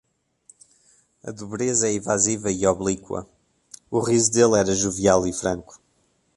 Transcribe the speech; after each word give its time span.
A 1.23 1.29
dobrez 1.31 1.83
é 1.83 1.93
evasiva 1.93 2.49
e 2.51 2.65
oblíqua; 2.65 3.27
o 3.91 3.99
riso 3.99 4.31
dele 4.31 4.57
era 4.57 4.73
jovial 4.73 5.27
e 5.27 5.31
franco. 5.31 5.79